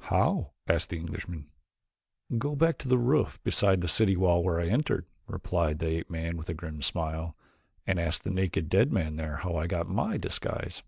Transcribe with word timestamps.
"How?" 0.00 0.54
asked 0.66 0.88
the 0.90 0.96
Englishman. 0.98 1.50
"Go 2.36 2.56
back 2.56 2.78
to 2.78 2.88
the 2.88 2.98
roof 2.98 3.38
beside 3.44 3.80
the 3.80 3.86
city 3.86 4.16
wall 4.16 4.42
where 4.42 4.58
I 4.60 4.66
entered," 4.66 5.06
replied 5.28 5.78
the 5.78 5.86
ape 5.98 6.10
man 6.10 6.36
with 6.36 6.48
a 6.48 6.52
grim 6.54 6.82
smile, 6.82 7.36
"and 7.86 8.00
ask 8.00 8.24
the 8.24 8.30
naked 8.30 8.68
dead 8.68 8.92
man 8.92 9.14
there 9.14 9.36
how 9.36 9.54
I 9.54 9.68
got 9.68 9.88
my 9.88 10.16
disguise." 10.16 10.82